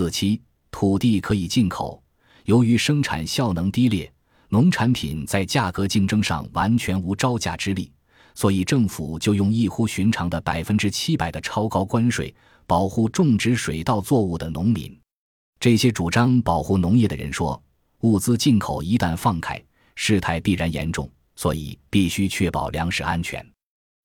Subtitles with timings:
[0.00, 2.02] 四七，土地可以进口，
[2.46, 4.10] 由于生产效能低劣，
[4.48, 7.92] 农产品在价格竞争上完全无招架之力，
[8.34, 12.34] 所以政府就用异乎寻常的百分之七百的超高关税
[12.66, 14.98] 保护种植水稻作物的农民。
[15.58, 17.62] 这些主张保护农业的人说，
[18.00, 19.62] 物资进口一旦放开，
[19.96, 21.06] 事态必然严重，
[21.36, 23.46] 所以必须确保粮食安全。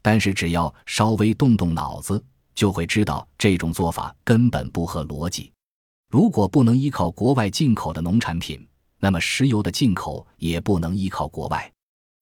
[0.00, 2.24] 但是只要稍微动动脑子，
[2.54, 5.52] 就会知道这种做法根本不合逻辑。
[6.12, 8.68] 如果不能依靠国外进口的农产品，
[8.98, 11.72] 那么石油的进口也不能依靠国外。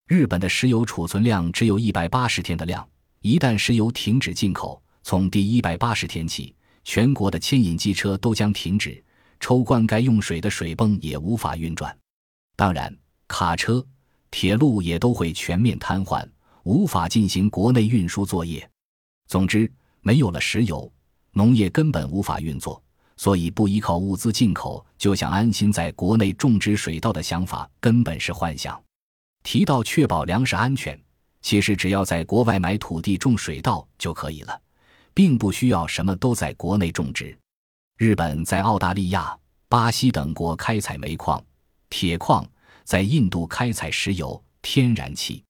[0.06, 2.88] 日本的石油储存量只有一百八十天的量，
[3.20, 9.02] 一旦石油停止进口，从第一百八十天起，全国的牵引机车都将停止。
[9.41, 11.98] 抽灌溉用水的水泵也无法运转，
[12.55, 13.84] 当然，卡车、
[14.30, 16.25] 铁路也都会全面瘫痪，
[16.62, 18.70] 无法进行国内运输作业。
[19.27, 19.69] 总之，
[20.00, 20.88] 没有了石油，
[21.33, 22.80] 农业根本无法运作。
[23.20, 28.83] 所以，不依靠物资进口就想安心在国内种植水稻的想法根本是幻想。
[29.42, 30.98] 提到确保粮食安全，
[31.42, 34.59] 其实只要在国外买土地种水稻就可以了，
[35.12, 37.36] 并不需要什么都在国内种植。
[37.98, 39.37] 日本在澳大利亚、
[39.69, 41.44] 巴西等国开采煤矿、
[41.91, 42.42] 铁矿，
[42.84, 45.44] 在印度开采石油、天然气，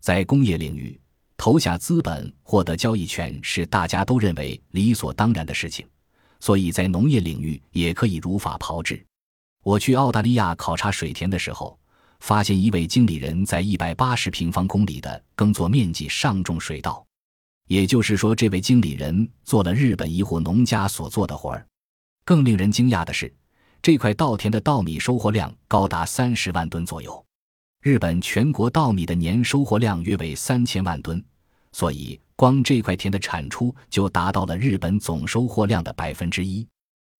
[0.00, 0.98] 在工业领域
[1.36, 5.86] 投下资本、获得交易权是大家都认为理所当然的事情，
[6.40, 9.04] 所以在农业领域也可以如法炮制。
[9.62, 11.78] 我去澳大利亚考察水田的时候，
[12.20, 17.06] 发现一位经理人在一百八十平方公里的耕作面积上种水稻，
[17.68, 21.66] 也就是说，这位经理人做了日本一户农家所做的活儿。
[22.24, 23.32] 更令人惊讶的是，
[23.82, 27.24] 这块稻田的稻米收获量高达三十万吨左右。
[27.82, 31.22] 日本全国稻米的年收获量约为三千万吨，
[31.72, 36.66] 所以光这块田的产出就达到了日本总收获量的百分之一。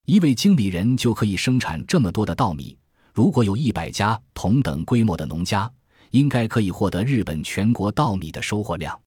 [0.06, 2.74] 一位经理人就可以生产这么多的稻米。
[3.12, 5.70] 如果有一百家同等规模的农家，
[6.12, 8.98] 应该可以获得日本全国稻米的收获量。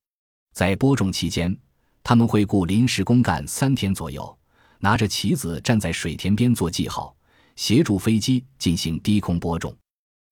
[0.53, 1.57] 在播种期间，
[2.03, 4.37] 他们会雇临时工干三天左右。
[4.77, 7.15] 拿着旗子站在水田边做记号，
[7.55, 9.75] 协助飞机进行低空播种。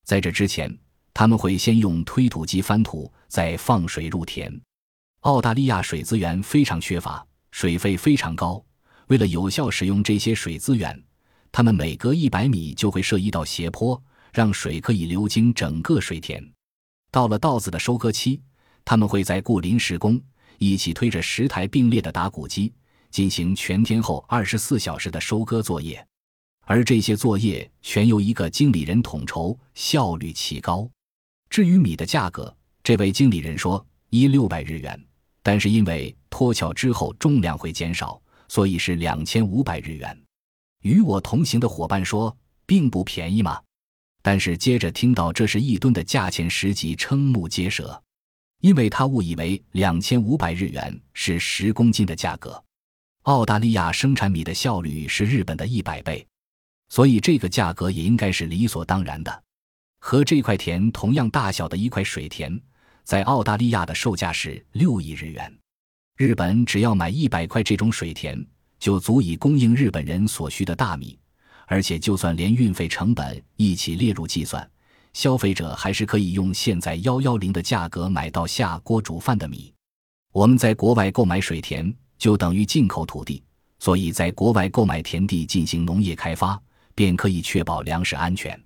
[0.06, 0.78] 在这之前，
[1.12, 4.62] 他们会先用推土机翻土，再放水入田。
[5.22, 8.64] 澳大利亚水资源非常缺乏，水费非常高。
[9.08, 11.00] 为了有效使用这些水资源，
[11.52, 14.02] 他们每隔一百米就会设一道斜坡，
[14.34, 16.44] 让水可以流经整个水田。
[17.12, 18.42] 到了稻子的收割期，
[18.84, 20.20] 他们会在雇临时工，
[20.58, 22.74] 一起推着十台并列的打谷机。
[23.12, 26.08] 进行全天候二十四小时的收割作业，
[26.62, 30.90] 而这些作业全由一个经理人统筹，效率奇高。
[31.50, 34.98] 至于米的价格，这位经理人说一六百日元，
[35.44, 40.18] 但是因为脱壳之后重量会减少，所以是两千五百日元。
[40.82, 42.36] 与我同行的伙伴说，
[42.66, 43.62] 并不便宜嘛。
[44.24, 48.02] 但是接着听到这是一吨的价钱，时即瞠目结舌，
[48.60, 52.64] 因为他误以为两千五百日元是十公斤的价格。
[53.24, 56.26] 澳大利亚生产米的效率是日本的一百倍，
[56.90, 59.44] 所以这个价格也应该是理所当然的。
[60.00, 62.60] 和这块田同样大小的一块水田，
[63.12, 65.54] 在澳大利亚的售价是六亿日元。
[66.16, 68.42] 日本只要买一百块这种水田，
[68.80, 71.20] 就足以供应日本人所需的大米，
[71.68, 74.66] 而且就算连运费成本一起列入计算，
[75.12, 79.74] 消费者还是可以用现在幺幺零的价格买到下锅煮饭的米。
[80.32, 81.94] 我们在国外购买水田。
[82.18, 83.44] 就等于进口土地，
[83.80, 86.58] 所以在国外购买田地进行农业开发，
[86.96, 88.58] 便可以确保粮食安全。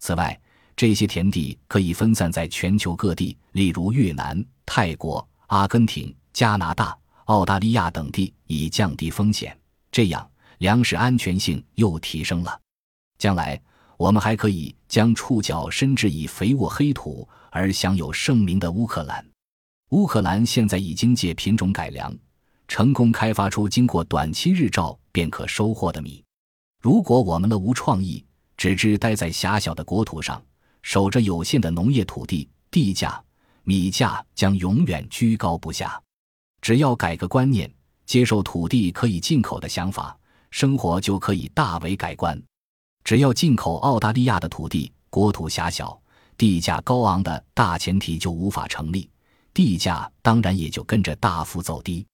[0.00, 0.38] 此外，
[0.78, 9.58] 这些田地可以分散在全球各地，例如越南、泰国、阿根廷、加拿大、澳大利亚等地，以降低风险。
[9.90, 12.60] 这样，粮食安全性又提升了。
[13.18, 13.60] 将来，
[13.96, 19.26] 我们还可以将触角伸至以肥沃黑土而享有盛名的乌克兰。
[19.88, 22.16] 乌克兰现在已经借品种改良。
[22.68, 26.22] 成功开发出经过短期日照便可收获的米。
[26.80, 28.24] 如果我们的无创意，
[28.56, 30.40] 只知待在狭小的国土上，
[30.82, 33.22] 守着有限的农业土地，地价、
[33.64, 36.00] 米价将永远居高不下。
[36.60, 37.72] 只要改个观念，
[38.06, 40.16] 接受土地可以进口的想法，
[40.50, 42.40] 生活就可以大为改观。
[43.04, 45.98] 只要进口澳大利亚的土地，国土狭小、
[46.36, 49.08] 地价高昂的大前提就无法成立，
[49.54, 52.06] 地价当然也就跟着大幅走低。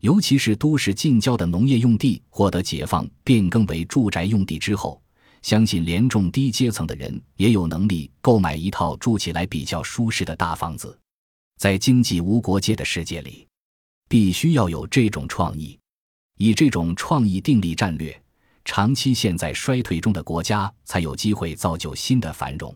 [0.00, 5.00] 尤其是都市近郊的农业用地获得解放变更为住宅用地之后，
[5.44, 10.98] 相信连中低阶层的人也有能力购买一套住起来比较舒适的大房子。
[11.58, 13.46] 在经济无国界的世界里，
[14.08, 15.78] 必须要有这种创意，
[16.38, 18.18] 以这种创意定立战略，
[18.64, 22.74] 长期陷在衰退中的国家才有机会造就新的繁荣。